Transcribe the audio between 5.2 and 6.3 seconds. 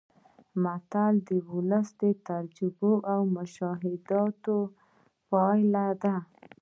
پایله ده